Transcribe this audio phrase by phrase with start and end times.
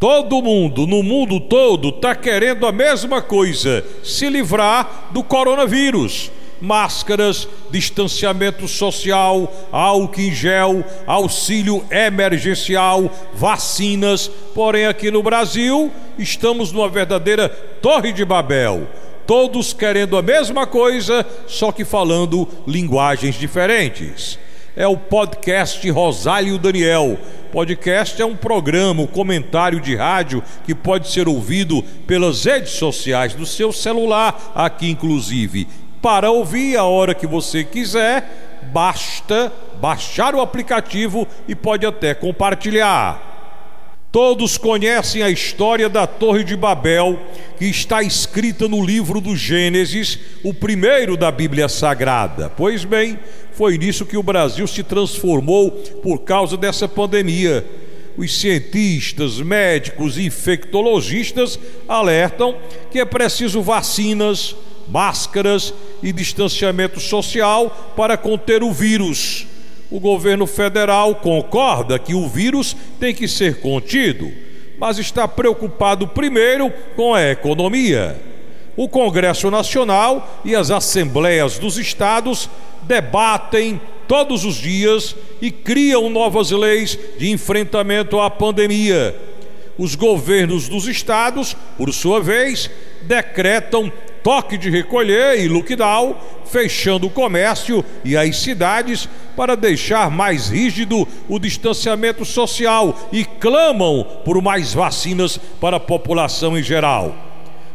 [0.00, 6.32] Todo mundo, no mundo todo, está querendo a mesma coisa: se livrar do coronavírus.
[6.58, 14.30] Máscaras, distanciamento social, álcool em gel, auxílio emergencial, vacinas.
[14.54, 18.88] Porém, aqui no Brasil, estamos numa verdadeira Torre de Babel.
[19.26, 24.38] Todos querendo a mesma coisa, só que falando linguagens diferentes
[24.76, 27.18] é o podcast Rosário Daniel.
[27.52, 33.34] Podcast é um programa, um comentário de rádio que pode ser ouvido pelas redes sociais
[33.34, 35.66] do seu celular, aqui inclusive.
[36.00, 43.29] Para ouvir a hora que você quiser, basta baixar o aplicativo e pode até compartilhar.
[44.12, 47.16] Todos conhecem a história da Torre de Babel,
[47.56, 52.50] que está escrita no livro do Gênesis, o primeiro da Bíblia Sagrada.
[52.50, 53.16] Pois bem,
[53.52, 55.70] foi nisso que o Brasil se transformou
[56.02, 57.64] por causa dessa pandemia.
[58.16, 61.56] Os cientistas, médicos e infectologistas
[61.86, 62.56] alertam
[62.90, 64.56] que é preciso vacinas,
[64.88, 69.46] máscaras e distanciamento social para conter o vírus
[69.90, 74.30] o governo federal concorda que o vírus tem que ser contido,
[74.78, 78.20] mas está preocupado primeiro com a economia.
[78.76, 82.48] O Congresso Nacional e as assembleias dos estados
[82.82, 89.14] debatem todos os dias e criam novas leis de enfrentamento à pandemia.
[89.76, 92.70] Os governos dos estados, por sua vez,
[93.02, 100.48] decretam toque de recolher e lockdown, fechando o comércio e as cidades para deixar mais
[100.48, 107.14] rígido o distanciamento social e clamam por mais vacinas para a população em geral.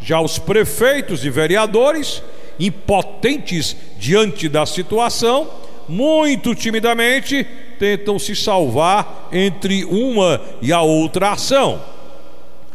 [0.00, 2.22] Já os prefeitos e vereadores,
[2.60, 5.48] impotentes diante da situação,
[5.88, 7.46] muito timidamente
[7.78, 11.80] tentam se salvar entre uma e a outra ação.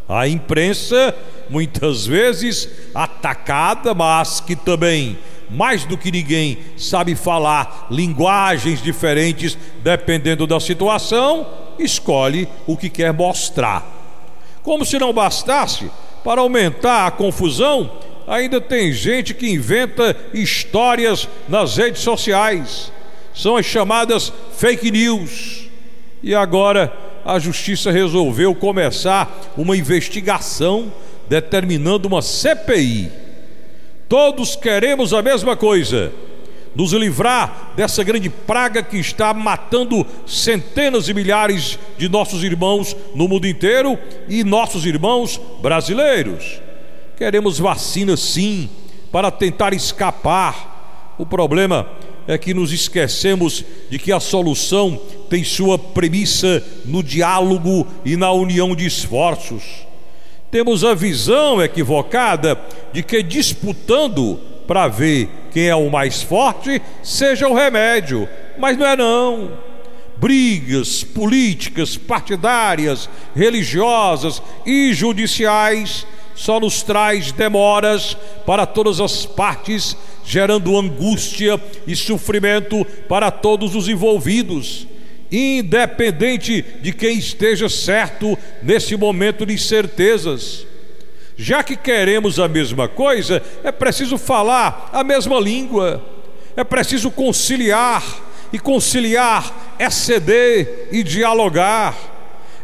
[0.07, 1.15] A imprensa
[1.49, 5.17] muitas vezes atacada, mas que também,
[5.49, 13.13] mais do que ninguém, sabe falar linguagens diferentes dependendo da situação, escolhe o que quer
[13.13, 13.85] mostrar.
[14.61, 15.89] Como se não bastasse,
[16.23, 17.91] para aumentar a confusão,
[18.27, 22.91] ainda tem gente que inventa histórias nas redes sociais.
[23.33, 25.67] São as chamadas fake news.
[26.21, 26.93] E agora
[27.25, 30.91] a justiça resolveu começar uma investigação
[31.29, 33.11] determinando uma CPI.
[34.07, 36.11] Todos queremos a mesma coisa:
[36.75, 43.27] nos livrar dessa grande praga que está matando centenas de milhares de nossos irmãos no
[43.27, 43.97] mundo inteiro
[44.27, 46.61] e nossos irmãos brasileiros.
[47.17, 48.69] Queremos vacina sim,
[49.11, 50.71] para tentar escapar.
[51.17, 51.87] O problema
[52.27, 58.31] é que nos esquecemos de que a solução tem sua premissa no diálogo e na
[58.31, 59.92] união de esforços
[60.53, 62.55] temos a visão equivocada
[62.93, 68.85] de que disputando para ver quem é o mais forte seja o remédio, mas não
[68.85, 69.51] é não.
[70.15, 76.05] Brigas políticas, partidárias, religiosas e judiciais
[76.35, 78.15] só nos traz demoras
[78.45, 84.85] para todas as partes, gerando angústia e sofrimento para todos os envolvidos
[85.33, 90.67] independente de quem esteja certo nesse momento de incertezas.
[91.35, 96.03] Já que queremos a mesma coisa, é preciso falar a mesma língua,
[96.55, 98.03] é preciso conciliar,
[98.53, 101.97] e conciliar é ceder e dialogar.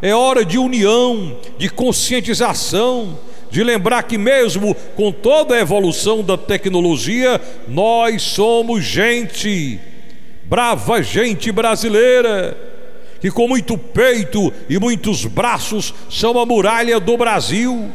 [0.00, 3.18] É hora de união, de conscientização,
[3.50, 9.80] de lembrar que, mesmo com toda a evolução da tecnologia, nós somos gente
[10.50, 12.58] brava gente brasileira,
[13.20, 17.88] que com muito peito e muitos braços são a muralha do Brasil.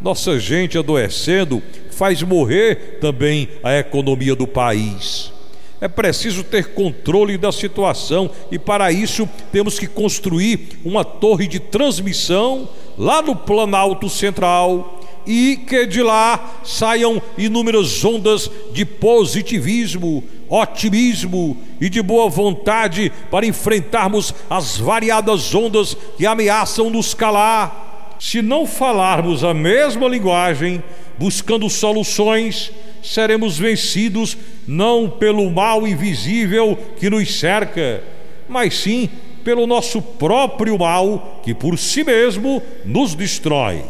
[0.00, 5.30] Nossa gente adoecendo faz morrer também a economia do país.
[5.78, 11.60] É preciso ter controle da situação e, para isso, temos que construir uma torre de
[11.60, 12.66] transmissão
[12.96, 14.93] lá no Planalto Central
[15.26, 23.46] e que de lá saiam inúmeras ondas de positivismo, otimismo e de boa vontade para
[23.46, 28.16] enfrentarmos as variadas ondas que ameaçam nos calar.
[28.20, 30.82] Se não falarmos a mesma linguagem,
[31.18, 32.72] buscando soluções,
[33.02, 34.36] seremos vencidos
[34.66, 38.02] não pelo mal invisível que nos cerca,
[38.48, 39.10] mas sim
[39.44, 43.82] pelo nosso próprio mal que por si mesmo nos destrói.